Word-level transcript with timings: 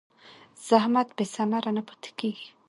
زحمت 0.67 1.07
بېثمره 1.17 1.71
نه 1.77 1.81
پاتې 1.87 2.11
کېږي. 2.19 2.47